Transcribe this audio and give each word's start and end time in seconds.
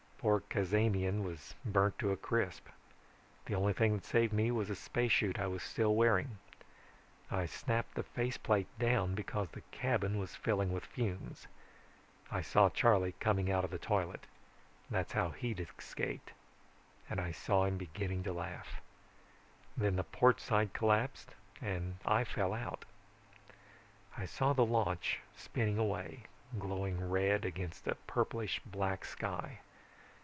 Poor 0.23 0.41
Cazamian 0.51 1.23
was 1.23 1.55
burnt 1.65 1.97
to 1.97 2.11
a 2.11 2.15
crisp. 2.15 2.67
Only 3.51 3.73
thing 3.73 3.93
that 3.95 4.05
saved 4.05 4.31
me 4.31 4.51
was 4.51 4.67
the 4.67 4.75
spacesuit 4.75 5.39
I 5.39 5.47
was 5.47 5.63
still 5.63 5.95
wearing. 5.95 6.37
I 7.31 7.47
snapped 7.47 7.95
the 7.95 8.03
face 8.03 8.37
plate 8.37 8.67
down 8.77 9.15
because 9.15 9.49
the 9.49 9.61
cabin 9.71 10.19
was 10.19 10.35
filling 10.35 10.71
with 10.71 10.85
fumes. 10.85 11.47
I 12.29 12.41
saw 12.43 12.69
Charley 12.69 13.13
coming 13.13 13.49
out 13.49 13.63
of 13.65 13.71
the 13.71 13.79
toilet 13.79 14.27
that's 14.91 15.13
how 15.13 15.29
he'd 15.31 15.59
escaped 15.59 16.33
and 17.09 17.19
I 17.19 17.31
saw 17.31 17.65
him 17.65 17.77
beginning 17.79 18.21
to 18.25 18.31
laugh. 18.31 18.79
Then 19.75 19.95
the 19.95 20.03
port 20.03 20.39
side 20.39 20.71
collapsed 20.73 21.33
and 21.63 21.97
I 22.05 22.25
fell 22.25 22.53
out. 22.53 22.85
"I 24.15 24.27
saw 24.27 24.53
the 24.53 24.67
launch 24.67 25.19
spinning 25.35 25.79
away, 25.79 26.25
glowing 26.59 27.09
red 27.09 27.43
against 27.43 27.87
a 27.87 27.95
purplish 27.95 28.61
black 28.67 29.03
sky. 29.03 29.61